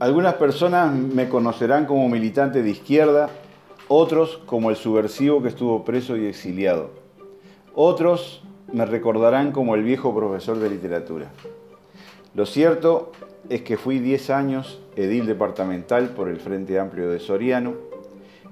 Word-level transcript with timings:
Algunas 0.00 0.36
personas 0.36 0.94
me 0.94 1.28
conocerán 1.28 1.84
como 1.84 2.08
militante 2.08 2.62
de 2.62 2.70
izquierda, 2.70 3.28
otros 3.86 4.40
como 4.46 4.70
el 4.70 4.76
subversivo 4.76 5.42
que 5.42 5.48
estuvo 5.48 5.84
preso 5.84 6.16
y 6.16 6.24
exiliado. 6.24 6.88
Otros 7.74 8.42
me 8.72 8.86
recordarán 8.86 9.52
como 9.52 9.74
el 9.74 9.82
viejo 9.82 10.16
profesor 10.16 10.58
de 10.58 10.70
literatura. 10.70 11.30
Lo 12.34 12.46
cierto 12.46 13.12
es 13.50 13.60
que 13.60 13.76
fui 13.76 13.98
10 13.98 14.30
años 14.30 14.80
edil 14.96 15.26
departamental 15.26 16.08
por 16.08 16.30
el 16.30 16.40
Frente 16.40 16.80
Amplio 16.80 17.10
de 17.10 17.20
Soriano, 17.20 17.74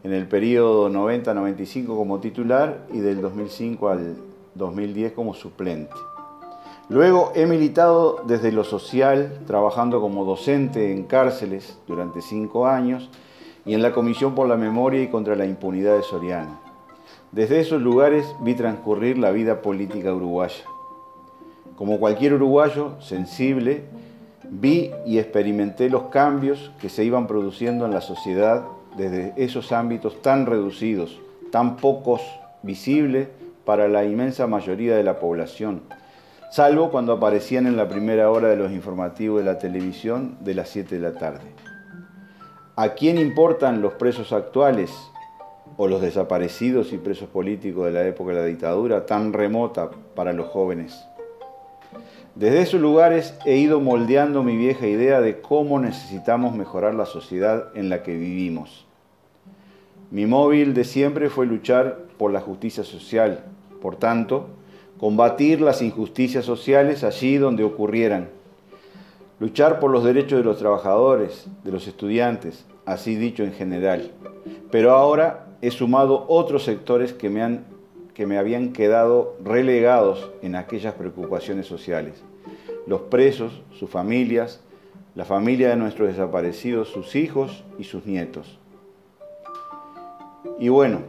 en 0.04 0.12
el 0.12 0.28
periodo 0.28 0.90
90-95 0.90 1.86
como 1.86 2.20
titular 2.20 2.86
y 2.92 2.98
del 2.98 3.22
2005 3.22 3.88
al 3.88 4.16
2010 4.54 5.12
como 5.12 5.32
suplente. 5.32 5.94
Luego 6.90 7.32
he 7.34 7.44
militado 7.44 8.22
desde 8.26 8.50
lo 8.50 8.64
social, 8.64 9.40
trabajando 9.46 10.00
como 10.00 10.24
docente 10.24 10.90
en 10.90 11.04
cárceles 11.04 11.76
durante 11.86 12.22
cinco 12.22 12.66
años 12.66 13.10
y 13.66 13.74
en 13.74 13.82
la 13.82 13.92
Comisión 13.92 14.34
por 14.34 14.48
la 14.48 14.56
Memoria 14.56 15.02
y 15.02 15.08
contra 15.08 15.36
la 15.36 15.44
Impunidad 15.44 15.96
de 15.96 16.02
Soriano. 16.02 16.58
Desde 17.30 17.60
esos 17.60 17.82
lugares 17.82 18.24
vi 18.40 18.54
transcurrir 18.54 19.18
la 19.18 19.32
vida 19.32 19.60
política 19.60 20.14
uruguaya. 20.14 20.64
Como 21.76 22.00
cualquier 22.00 22.32
uruguayo 22.32 22.98
sensible, 23.02 23.84
vi 24.48 24.90
y 25.04 25.18
experimenté 25.18 25.90
los 25.90 26.04
cambios 26.04 26.72
que 26.80 26.88
se 26.88 27.04
iban 27.04 27.26
produciendo 27.26 27.84
en 27.84 27.92
la 27.92 28.00
sociedad 28.00 28.64
desde 28.96 29.34
esos 29.36 29.72
ámbitos 29.72 30.22
tan 30.22 30.46
reducidos, 30.46 31.20
tan 31.52 31.76
pocos 31.76 32.22
visibles 32.62 33.28
para 33.66 33.88
la 33.88 34.06
inmensa 34.06 34.46
mayoría 34.46 34.96
de 34.96 35.04
la 35.04 35.20
población 35.20 35.82
salvo 36.50 36.90
cuando 36.90 37.12
aparecían 37.12 37.66
en 37.66 37.76
la 37.76 37.88
primera 37.88 38.30
hora 38.30 38.48
de 38.48 38.56
los 38.56 38.72
informativos 38.72 39.40
de 39.40 39.44
la 39.44 39.58
televisión 39.58 40.36
de 40.40 40.54
las 40.54 40.70
7 40.70 40.94
de 40.94 41.00
la 41.00 41.18
tarde. 41.18 41.52
¿A 42.76 42.90
quién 42.90 43.18
importan 43.18 43.82
los 43.82 43.94
presos 43.94 44.32
actuales 44.32 44.90
o 45.76 45.88
los 45.88 46.00
desaparecidos 46.00 46.92
y 46.92 46.98
presos 46.98 47.28
políticos 47.28 47.86
de 47.86 47.92
la 47.92 48.06
época 48.06 48.32
de 48.32 48.40
la 48.40 48.46
dictadura 48.46 49.04
tan 49.04 49.32
remota 49.32 49.90
para 50.14 50.32
los 50.32 50.48
jóvenes? 50.48 51.04
Desde 52.34 52.62
esos 52.62 52.80
lugares 52.80 53.36
he 53.44 53.56
ido 53.56 53.80
moldeando 53.80 54.44
mi 54.44 54.56
vieja 54.56 54.86
idea 54.86 55.20
de 55.20 55.40
cómo 55.40 55.80
necesitamos 55.80 56.54
mejorar 56.54 56.94
la 56.94 57.04
sociedad 57.04 57.70
en 57.74 57.88
la 57.88 58.04
que 58.04 58.16
vivimos. 58.16 58.86
Mi 60.10 60.24
móvil 60.24 60.72
de 60.72 60.84
siempre 60.84 61.30
fue 61.30 61.46
luchar 61.46 61.98
por 62.16 62.32
la 62.32 62.40
justicia 62.40 62.84
social. 62.84 63.44
Por 63.82 63.96
tanto, 63.96 64.50
combatir 64.98 65.60
las 65.60 65.80
injusticias 65.80 66.44
sociales 66.44 67.04
allí 67.04 67.36
donde 67.36 67.64
ocurrieran, 67.64 68.28
luchar 69.38 69.78
por 69.78 69.90
los 69.90 70.04
derechos 70.04 70.38
de 70.38 70.44
los 70.44 70.58
trabajadores, 70.58 71.46
de 71.64 71.72
los 71.72 71.86
estudiantes, 71.86 72.66
así 72.84 73.14
dicho 73.14 73.44
en 73.44 73.52
general. 73.52 74.10
Pero 74.70 74.92
ahora 74.92 75.46
he 75.62 75.70
sumado 75.70 76.26
otros 76.28 76.64
sectores 76.64 77.12
que 77.12 77.30
me, 77.30 77.42
han, 77.42 77.64
que 78.14 78.26
me 78.26 78.38
habían 78.38 78.72
quedado 78.72 79.36
relegados 79.44 80.30
en 80.42 80.56
aquellas 80.56 80.94
preocupaciones 80.94 81.66
sociales. 81.66 82.22
Los 82.86 83.02
presos, 83.02 83.62
sus 83.78 83.88
familias, 83.88 84.60
la 85.14 85.24
familia 85.24 85.70
de 85.70 85.76
nuestros 85.76 86.08
desaparecidos, 86.08 86.88
sus 86.88 87.14
hijos 87.14 87.62
y 87.78 87.84
sus 87.84 88.06
nietos. 88.06 88.58
Y 90.58 90.70
bueno, 90.70 91.00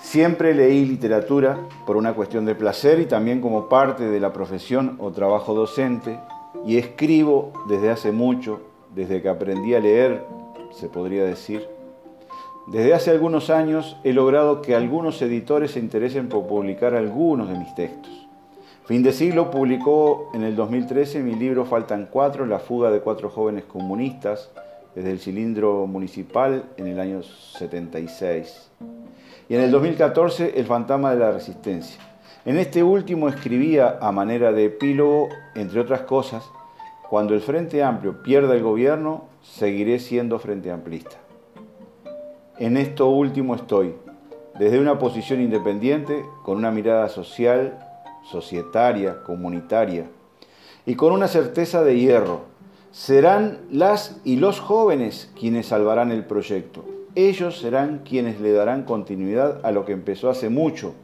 Siempre 0.00 0.54
leí 0.54 0.84
literatura 0.84 1.58
por 1.84 1.96
una 1.96 2.14
cuestión 2.14 2.44
de 2.44 2.54
placer 2.54 3.00
y 3.00 3.06
también 3.06 3.40
como 3.40 3.68
parte 3.68 4.04
de 4.04 4.20
la 4.20 4.32
profesión 4.32 4.96
o 5.00 5.10
trabajo 5.10 5.54
docente 5.54 6.20
y 6.64 6.78
escribo 6.78 7.52
desde 7.68 7.90
hace 7.90 8.12
mucho, 8.12 8.60
desde 8.94 9.20
que 9.20 9.28
aprendí 9.28 9.74
a 9.74 9.80
leer, 9.80 10.24
se 10.70 10.88
podría 10.88 11.24
decir. 11.24 11.68
Desde 12.68 12.94
hace 12.94 13.10
algunos 13.10 13.50
años 13.50 13.96
he 14.04 14.12
logrado 14.12 14.62
que 14.62 14.76
algunos 14.76 15.20
editores 15.20 15.72
se 15.72 15.80
interesen 15.80 16.28
por 16.28 16.46
publicar 16.46 16.94
algunos 16.94 17.48
de 17.48 17.58
mis 17.58 17.74
textos. 17.74 18.28
Fin 18.84 19.02
de 19.02 19.12
siglo 19.12 19.50
publicó 19.50 20.30
en 20.32 20.44
el 20.44 20.54
2013 20.54 21.20
mi 21.20 21.34
libro 21.34 21.64
Faltan 21.64 22.08
cuatro, 22.10 22.46
la 22.46 22.60
fuga 22.60 22.92
de 22.92 23.00
cuatro 23.00 23.30
jóvenes 23.30 23.64
comunistas 23.64 24.48
desde 24.94 25.10
el 25.10 25.18
cilindro 25.18 25.86
municipal 25.88 26.64
en 26.76 26.86
el 26.86 27.00
año 27.00 27.22
76 27.22 28.70
y 29.48 29.54
en 29.54 29.62
el 29.62 29.70
2014 29.70 30.54
El 30.56 30.66
fantasma 30.66 31.12
de 31.12 31.20
la 31.20 31.32
resistencia. 31.32 32.00
En 32.44 32.58
este 32.58 32.82
último 32.82 33.28
escribía 33.28 33.98
a 34.00 34.12
manera 34.12 34.52
de 34.52 34.66
epílogo, 34.66 35.28
entre 35.54 35.80
otras 35.80 36.02
cosas, 36.02 36.48
cuando 37.08 37.34
el 37.34 37.40
Frente 37.40 37.82
Amplio 37.82 38.22
pierda 38.22 38.54
el 38.54 38.62
gobierno, 38.62 39.24
seguiré 39.42 39.98
siendo 39.98 40.38
Frente 40.38 40.70
Amplista. 40.70 41.16
En 42.58 42.76
esto 42.76 43.08
último 43.08 43.54
estoy, 43.54 43.94
desde 44.58 44.80
una 44.80 44.98
posición 44.98 45.40
independiente, 45.40 46.24
con 46.44 46.58
una 46.58 46.70
mirada 46.70 47.08
social, 47.08 47.78
societaria, 48.30 49.22
comunitaria, 49.22 50.06
y 50.84 50.94
con 50.94 51.12
una 51.12 51.28
certeza 51.28 51.82
de 51.82 51.98
hierro. 51.98 52.42
Serán 52.90 53.60
las 53.70 54.20
y 54.24 54.36
los 54.36 54.60
jóvenes 54.60 55.30
quienes 55.38 55.66
salvarán 55.66 56.10
el 56.10 56.24
proyecto 56.24 56.84
ellos 57.26 57.58
serán 57.58 58.02
quienes 58.04 58.40
le 58.40 58.52
darán 58.52 58.84
continuidad 58.84 59.58
a 59.64 59.72
lo 59.72 59.84
que 59.84 59.92
empezó 59.92 60.30
hace 60.30 60.50
mucho, 60.50 60.94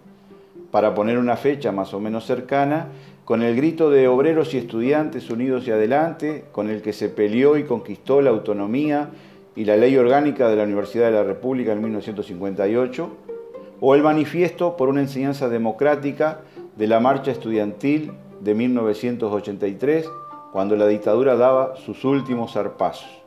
para 0.71 0.95
poner 0.95 1.19
una 1.19 1.37
fecha 1.37 1.73
más 1.73 1.93
o 1.93 1.99
menos 1.99 2.25
cercana, 2.25 2.87
con 3.25 3.43
el 3.43 3.57
grito 3.57 3.91
de 3.91 4.07
obreros 4.07 4.55
y 4.55 4.59
estudiantes 4.59 5.29
unidos 5.29 5.67
y 5.67 5.73
adelante, 5.73 6.45
con 6.53 6.71
el 6.71 6.83
que 6.83 6.93
se 6.93 7.09
peleó 7.09 7.57
y 7.59 7.65
conquistó 7.65 8.23
la 8.23 8.31
autonomía 8.31 9.11
y 9.57 9.65
la 9.65 9.77
ley 9.77 9.97
orgánica 9.97 10.49
de 10.49 10.55
la 10.55 10.63
Universidad 10.63 11.07
de 11.07 11.17
la 11.17 11.25
República 11.25 11.73
en 11.73 11.83
1958, 11.83 13.09
o 13.81 13.95
el 13.97 14.03
manifiesto 14.05 14.77
por 14.77 14.89
una 14.89 15.01
enseñanza 15.01 15.49
democrática 15.49 16.43
de 16.77 16.87
la 16.87 17.01
marcha 17.01 17.33
estudiantil 17.33 18.13
de 18.41 18.55
1983, 18.55 20.09
cuando 20.53 20.77
la 20.77 20.87
dictadura 20.87 21.35
daba 21.35 21.75
sus 21.75 22.05
últimos 22.05 22.53
zarpazos. 22.53 23.24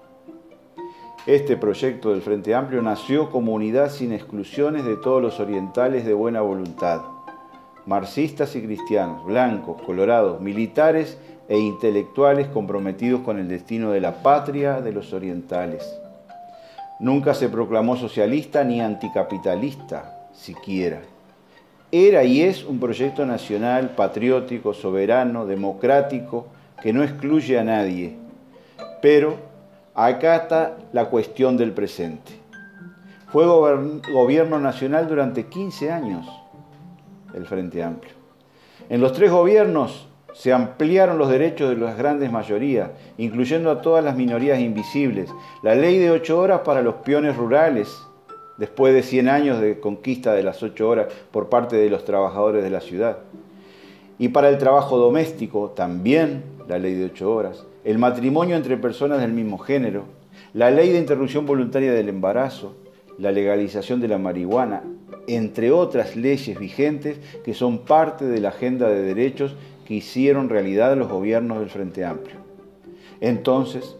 Este 1.27 1.57
proyecto 1.57 2.11
del 2.11 2.21
Frente 2.21 2.55
Amplio 2.55 2.81
nació 2.81 3.29
como 3.31 3.51
unidad 3.53 3.91
sin 3.91 4.13
exclusiones 4.13 4.85
de 4.85 4.95
todos 4.95 5.21
los 5.21 5.41
orientales 5.41 6.05
de 6.05 6.13
buena 6.13 6.39
voluntad, 6.39 7.01
marxistas 7.85 8.55
y 8.55 8.61
cristianos, 8.61 9.25
blancos, 9.25 9.81
colorados, 9.81 10.39
militares 10.39 11.17
e 11.49 11.59
intelectuales 11.59 12.47
comprometidos 12.47 13.23
con 13.23 13.39
el 13.39 13.49
destino 13.49 13.91
de 13.91 13.99
la 13.99 14.23
patria 14.23 14.79
de 14.79 14.93
los 14.93 15.11
orientales. 15.11 15.99
Nunca 17.01 17.33
se 17.33 17.49
proclamó 17.49 17.97
socialista 17.97 18.63
ni 18.63 18.79
anticapitalista, 18.79 20.29
siquiera. 20.31 21.01
Era 21.91 22.23
y 22.23 22.41
es 22.41 22.63
un 22.63 22.79
proyecto 22.79 23.25
nacional, 23.25 23.89
patriótico, 23.97 24.73
soberano, 24.73 25.45
democrático, 25.45 26.47
que 26.81 26.93
no 26.93 27.03
excluye 27.03 27.59
a 27.59 27.65
nadie, 27.65 28.15
pero 29.01 29.46
Acá 29.99 30.35
está 30.35 30.77
la 30.93 31.05
cuestión 31.05 31.57
del 31.57 31.71
presente. 31.71 32.31
Fue 33.31 33.47
gobierno 33.47 34.59
nacional 34.59 35.07
durante 35.07 35.47
15 35.47 35.91
años 35.91 36.27
el 37.33 37.47
Frente 37.47 37.81
Amplio. 37.81 38.13
En 38.89 39.01
los 39.01 39.11
tres 39.13 39.31
gobiernos 39.31 40.07
se 40.35 40.53
ampliaron 40.53 41.17
los 41.17 41.29
derechos 41.29 41.71
de 41.71 41.77
las 41.77 41.97
grandes 41.97 42.31
mayorías, 42.31 42.91
incluyendo 43.17 43.71
a 43.71 43.81
todas 43.81 44.05
las 44.05 44.15
minorías 44.15 44.59
invisibles. 44.59 45.31
La 45.63 45.73
ley 45.73 45.97
de 45.97 46.11
ocho 46.11 46.39
horas 46.39 46.61
para 46.63 46.83
los 46.83 46.93
peones 46.97 47.35
rurales, 47.35 47.91
después 48.57 48.93
de 48.93 49.01
100 49.01 49.29
años 49.29 49.59
de 49.59 49.79
conquista 49.79 50.33
de 50.33 50.43
las 50.43 50.61
ocho 50.61 50.89
horas 50.89 51.07
por 51.31 51.49
parte 51.49 51.75
de 51.75 51.89
los 51.89 52.05
trabajadores 52.05 52.63
de 52.63 52.69
la 52.69 52.81
ciudad. 52.81 53.17
Y 54.19 54.27
para 54.27 54.49
el 54.49 54.59
trabajo 54.59 54.99
doméstico, 54.99 55.71
también 55.71 56.43
la 56.67 56.77
ley 56.77 56.93
de 56.93 57.05
ocho 57.05 57.33
horas 57.33 57.65
el 57.87 57.99
matrimonio 57.99 58.57
entre 58.57 58.75
personas 58.75 59.21
del 59.21 59.31
mismo 59.31 59.57
género, 59.57 60.03
la 60.53 60.71
ley 60.71 60.89
de 60.89 60.99
interrupción 60.99 61.45
voluntaria 61.45 61.93
del 61.93 62.09
embarazo, 62.09 62.75
la 63.17 63.31
legalización 63.31 64.01
de 64.01 64.09
la 64.09 64.17
marihuana, 64.17 64.83
entre 65.25 65.71
otras 65.71 66.17
leyes 66.17 66.59
vigentes 66.59 67.17
que 67.45 67.53
son 67.53 67.85
parte 67.85 68.25
de 68.25 68.41
la 68.41 68.49
agenda 68.49 68.89
de 68.89 69.03
derechos 69.03 69.55
que 69.85 69.93
hicieron 69.93 70.49
realidad 70.49 70.97
los 70.97 71.07
gobiernos 71.07 71.61
del 71.61 71.69
Frente 71.69 72.03
Amplio. 72.03 72.35
Entonces, 73.21 73.95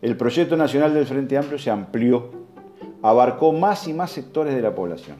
el 0.00 0.16
proyecto 0.16 0.56
nacional 0.56 0.94
del 0.94 1.04
Frente 1.04 1.36
Amplio 1.36 1.58
se 1.58 1.70
amplió, 1.70 2.30
abarcó 3.02 3.52
más 3.52 3.86
y 3.86 3.92
más 3.92 4.12
sectores 4.12 4.54
de 4.54 4.62
la 4.62 4.74
población. 4.74 5.16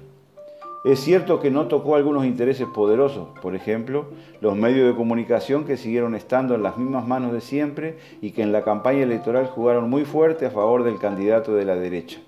Es 0.87 1.01
cierto 1.01 1.41
que 1.41 1.51
no 1.51 1.67
tocó 1.67 1.97
algunos 1.97 2.25
intereses 2.27 2.69
poderosos, 2.73 3.37
por 3.43 3.57
ejemplo, 3.57 4.07
los 4.41 4.55
medios 4.55 4.87
de 4.87 4.95
comunicación 4.95 5.65
que 5.65 5.77
siguieron 5.77 6.15
estando 6.15 6.55
en 6.55 6.63
las 6.63 6.79
mismas 6.79 7.05
manos 7.09 7.33
de 7.33 7.41
siempre 7.41 7.99
y 8.21 8.31
que 8.31 8.43
en 8.43 8.53
la 8.53 8.63
campaña 8.63 9.03
electoral 9.03 9.49
jugaron 9.49 9.91
muy 9.91 10.05
fuerte 10.05 10.47
a 10.47 10.51
favor 10.53 10.85
del 10.85 11.01
candidato 11.01 11.57
de 11.57 11.65
la 11.65 11.75
derecha. 11.75 12.21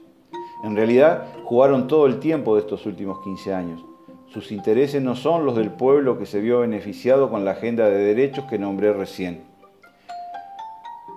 En 0.64 0.74
realidad, 0.74 1.28
jugaron 1.44 1.86
todo 1.86 2.06
el 2.06 2.18
tiempo 2.18 2.56
de 2.56 2.62
estos 2.62 2.84
últimos 2.84 3.22
15 3.22 3.54
años. 3.54 3.84
Sus 4.26 4.50
intereses 4.50 5.00
no 5.00 5.14
son 5.14 5.46
los 5.46 5.54
del 5.54 5.70
pueblo 5.70 6.18
que 6.18 6.26
se 6.26 6.40
vio 6.40 6.58
beneficiado 6.58 7.30
con 7.30 7.44
la 7.44 7.52
agenda 7.52 7.88
de 7.88 7.98
derechos 7.98 8.46
que 8.46 8.58
nombré 8.58 8.92
recién. 8.92 9.44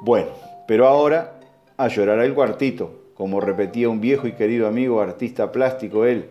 Bueno, 0.03 0.27
pero 0.67 0.87
ahora 0.87 1.39
a 1.75 1.87
llorar 1.87 2.19
al 2.19 2.35
cuartito, 2.35 3.01
como 3.15 3.41
repetía 3.41 3.89
un 3.89 3.99
viejo 3.99 4.27
y 4.27 4.33
querido 4.33 4.67
amigo 4.67 5.01
artista 5.01 5.51
plástico 5.51 6.05
él. 6.05 6.29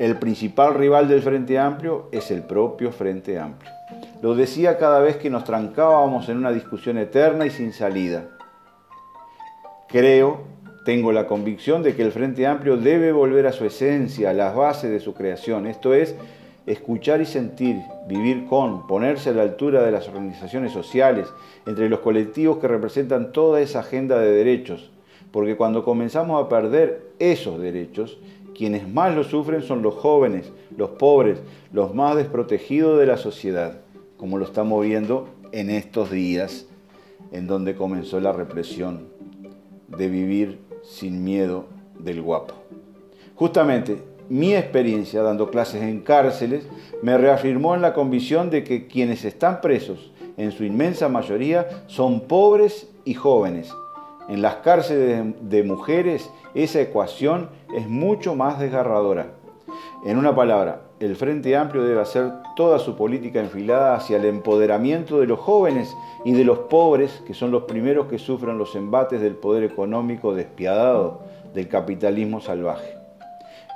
El 0.00 0.16
principal 0.16 0.72
rival 0.76 1.08
del 1.08 1.20
Frente 1.20 1.58
Amplio 1.58 2.08
es 2.10 2.30
el 2.30 2.42
propio 2.42 2.90
Frente 2.90 3.38
Amplio. 3.38 3.70
Lo 4.22 4.34
decía 4.34 4.78
cada 4.78 5.00
vez 5.00 5.16
que 5.16 5.28
nos 5.28 5.44
trancábamos 5.44 6.30
en 6.30 6.38
una 6.38 6.52
discusión 6.52 6.96
eterna 6.96 7.44
y 7.44 7.50
sin 7.50 7.74
salida. 7.74 8.24
Creo, 9.88 10.40
tengo 10.86 11.12
la 11.12 11.26
convicción 11.26 11.82
de 11.82 11.94
que 11.94 12.00
el 12.00 12.12
Frente 12.12 12.46
Amplio 12.46 12.78
debe 12.78 13.12
volver 13.12 13.46
a 13.46 13.52
su 13.52 13.66
esencia, 13.66 14.30
a 14.30 14.32
las 14.32 14.56
bases 14.56 14.90
de 14.90 15.00
su 15.00 15.12
creación, 15.12 15.66
esto 15.66 15.92
es, 15.92 16.16
escuchar 16.64 17.20
y 17.20 17.26
sentir, 17.26 17.76
vivir 18.08 18.46
con, 18.46 18.86
ponerse 18.86 19.28
a 19.28 19.34
la 19.34 19.42
altura 19.42 19.82
de 19.82 19.90
las 19.90 20.08
organizaciones 20.08 20.72
sociales, 20.72 21.28
entre 21.66 21.90
los 21.90 22.00
colectivos 22.00 22.56
que 22.56 22.68
representan 22.68 23.32
toda 23.32 23.60
esa 23.60 23.80
agenda 23.80 24.18
de 24.18 24.32
derechos, 24.32 24.92
porque 25.30 25.58
cuando 25.58 25.84
comenzamos 25.84 26.42
a 26.42 26.48
perder 26.48 27.02
esos 27.18 27.60
derechos, 27.60 28.18
quienes 28.54 28.88
más 28.88 29.14
lo 29.14 29.24
sufren 29.24 29.62
son 29.62 29.82
los 29.82 29.94
jóvenes, 29.94 30.52
los 30.76 30.90
pobres, 30.90 31.40
los 31.72 31.94
más 31.94 32.16
desprotegidos 32.16 32.98
de 32.98 33.06
la 33.06 33.16
sociedad, 33.16 33.80
como 34.16 34.38
lo 34.38 34.44
estamos 34.44 34.84
viendo 34.84 35.28
en 35.52 35.70
estos 35.70 36.10
días 36.10 36.66
en 37.32 37.46
donde 37.46 37.74
comenzó 37.74 38.20
la 38.20 38.32
represión 38.32 39.08
de 39.88 40.08
vivir 40.08 40.58
sin 40.82 41.24
miedo 41.24 41.66
del 41.98 42.22
guapo. 42.22 42.54
Justamente 43.34 44.02
mi 44.28 44.54
experiencia 44.54 45.22
dando 45.22 45.50
clases 45.50 45.82
en 45.82 46.00
cárceles 46.00 46.64
me 47.02 47.18
reafirmó 47.18 47.74
en 47.74 47.82
la 47.82 47.94
convicción 47.94 48.50
de 48.50 48.62
que 48.62 48.86
quienes 48.86 49.24
están 49.24 49.60
presos, 49.60 50.12
en 50.36 50.52
su 50.52 50.64
inmensa 50.64 51.08
mayoría, 51.08 51.84
son 51.86 52.20
pobres 52.20 52.88
y 53.04 53.14
jóvenes, 53.14 53.72
en 54.30 54.42
las 54.42 54.56
cárceles 54.56 55.34
de 55.40 55.62
mujeres 55.64 56.30
esa 56.54 56.80
ecuación 56.80 57.50
es 57.76 57.88
mucho 57.88 58.36
más 58.36 58.60
desgarradora. 58.60 59.32
En 60.04 60.16
una 60.18 60.34
palabra, 60.34 60.82
el 61.00 61.16
Frente 61.16 61.56
Amplio 61.56 61.82
debe 61.82 62.00
hacer 62.00 62.30
toda 62.54 62.78
su 62.78 62.96
política 62.96 63.40
enfilada 63.40 63.96
hacia 63.96 64.18
el 64.18 64.24
empoderamiento 64.24 65.18
de 65.18 65.26
los 65.26 65.40
jóvenes 65.40 65.96
y 66.24 66.32
de 66.32 66.44
los 66.44 66.60
pobres, 66.60 67.22
que 67.26 67.34
son 67.34 67.50
los 67.50 67.64
primeros 67.64 68.06
que 68.06 68.18
sufren 68.18 68.56
los 68.56 68.76
embates 68.76 69.20
del 69.20 69.34
poder 69.34 69.64
económico 69.64 70.32
despiadado 70.32 71.22
del 71.52 71.66
capitalismo 71.66 72.40
salvaje. 72.40 72.94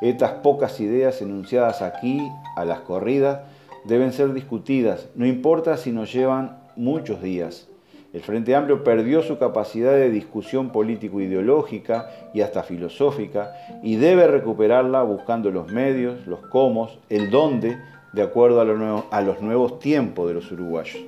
Estas 0.01 0.33
pocas 0.35 0.79
ideas 0.81 1.21
enunciadas 1.21 1.83
aquí, 1.83 2.31
a 2.57 2.65
las 2.65 2.81
corridas, 2.81 3.41
deben 3.85 4.13
ser 4.13 4.33
discutidas, 4.33 5.09
no 5.17 5.27
importa 5.27 5.77
si 5.77 5.91
nos 5.91 6.13
llevan 6.13 6.59
muchos 6.77 7.21
días. 7.21 7.69
El 8.15 8.23
Frente 8.23 8.55
Amplio 8.55 8.85
perdió 8.85 9.23
su 9.23 9.39
capacidad 9.39 9.91
de 9.91 10.09
discusión 10.09 10.71
político-ideológica 10.71 12.09
y 12.33 12.43
hasta 12.43 12.63
filosófica 12.63 13.57
y 13.83 13.97
debe 13.97 14.29
recuperarla 14.29 15.03
buscando 15.03 15.51
los 15.51 15.73
medios, 15.73 16.25
los 16.29 16.39
cómo, 16.47 16.91
el 17.11 17.33
dónde, 17.33 17.77
de 18.13 18.23
acuerdo 18.23 18.61
a, 18.61 19.21
los 19.21 19.43
nuevos 19.43 19.81
tiempos 19.81 20.29
de 20.29 20.35
los 20.35 20.53
uruguayos. 20.53 21.03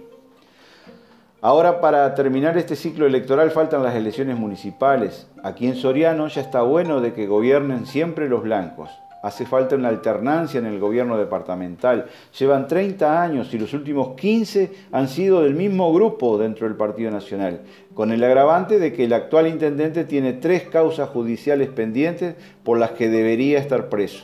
Ahora 1.40 1.80
para 1.80 2.12
terminar 2.16 2.58
este 2.58 2.74
ciclo 2.74 3.06
electoral 3.06 3.52
faltan 3.52 3.84
las 3.84 3.94
elecciones 3.94 4.36
municipales. 4.36 5.28
Aquí 5.44 5.68
en 5.68 5.76
Soriano 5.76 6.26
ya 6.26 6.40
está 6.40 6.62
bueno 6.62 7.00
de 7.00 7.12
que 7.12 7.28
gobiernen 7.28 7.86
siempre 7.86 8.28
los 8.28 8.42
blancos. 8.42 8.90
Hace 9.26 9.44
falta 9.44 9.75
una 9.75 9.88
alternancia 9.88 10.61
en 10.61 10.67
el 10.67 10.78
gobierno 10.78 11.19
departamental. 11.19 12.06
Llevan 12.38 12.69
30 12.69 13.20
años 13.20 13.52
y 13.52 13.58
los 13.58 13.75
últimos 13.75 14.14
15 14.14 14.70
han 14.93 15.08
sido 15.08 15.43
del 15.43 15.55
mismo 15.55 15.93
grupo 15.93 16.38
dentro 16.38 16.69
del 16.69 16.76
Partido 16.76 17.11
Nacional, 17.11 17.62
con 17.93 18.12
el 18.12 18.23
agravante 18.23 18.78
de 18.78 18.93
que 18.93 19.06
el 19.06 19.12
actual 19.12 19.49
intendente 19.49 20.05
tiene 20.05 20.34
tres 20.34 20.62
causas 20.69 21.08
judiciales 21.08 21.69
pendientes 21.70 22.37
por 22.62 22.78
las 22.78 22.93
que 22.93 23.08
debería 23.08 23.58
estar 23.58 23.88
preso. 23.88 24.23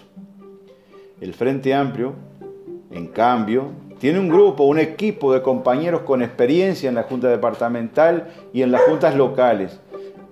El 1.21 1.35
Frente 1.35 1.75
Amplio, 1.75 2.13
en 2.93 3.09
cambio, 3.09 3.73
tiene 3.99 4.21
un 4.21 4.29
grupo, 4.29 4.63
un 4.63 4.79
equipo 4.79 5.35
de 5.35 5.43
compañeros 5.43 6.03
con 6.03 6.23
experiencia 6.23 6.89
en 6.89 6.95
la 6.95 7.03
Junta 7.03 7.27
Departamental 7.27 8.29
y 8.53 8.63
en 8.63 8.71
las 8.71 8.83
juntas 8.83 9.17
locales. 9.17 9.81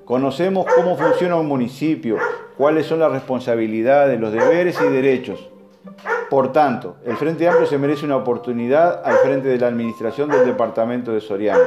Conocemos 0.05 0.65
cómo 0.77 0.97
funciona 0.97 1.35
un 1.35 1.49
municipio, 1.49 2.19
cuáles 2.61 2.85
son 2.85 2.99
las 2.99 3.11
responsabilidades, 3.11 4.21
los 4.21 4.33
deberes 4.33 4.79
y 4.83 4.89
derechos. 4.91 5.49
Por 6.29 6.53
tanto, 6.53 6.97
el 7.07 7.17
Frente 7.17 7.49
Amplio 7.49 7.67
se 7.67 7.79
merece 7.79 8.05
una 8.05 8.19
oportunidad 8.19 9.01
al 9.03 9.15
frente 9.15 9.49
de 9.49 9.57
la 9.57 9.69
administración 9.69 10.29
del 10.29 10.45
departamento 10.45 11.11
de 11.11 11.23
Soriano. 11.23 11.65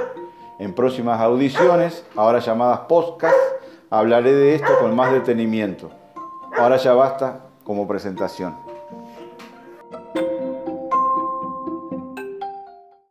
En 0.60 0.76
próximas 0.76 1.20
audiciones, 1.20 2.06
ahora 2.16 2.38
llamadas 2.38 2.82
podcast, 2.82 3.36
hablaré 3.90 4.34
de 4.34 4.54
esto 4.54 4.68
con 4.80 4.96
más 4.96 5.12
detenimiento. 5.12 5.90
Ahora 6.56 6.78
ya 6.78 6.94
basta 6.94 7.40
como 7.64 7.88
presentación. 7.88 8.56